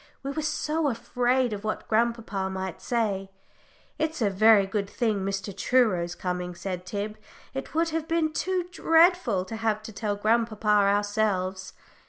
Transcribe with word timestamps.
We 0.23 0.31
were 0.31 0.41
so 0.41 0.89
afraid 0.89 1.53
of 1.53 1.63
what 1.63 1.87
grandpapa 1.87 2.49
might 2.49 2.81
say. 2.81 3.29
"It's 3.99 4.19
a 4.19 4.31
very 4.31 4.65
good 4.65 4.89
thing 4.89 5.19
Mr. 5.19 5.55
Truro's 5.55 6.15
coming," 6.15 6.55
said 6.55 6.87
Tib. 6.87 7.17
"It 7.53 7.75
would 7.75 7.89
have 7.89 8.07
been 8.07 8.33
too 8.33 8.65
dreadful 8.71 9.45
to 9.45 9.57
have 9.57 9.77
had 9.77 9.83
to 9.83 9.91
tell 9.93 10.15
grandpapa 10.15 10.67
ourselves." 10.69 11.73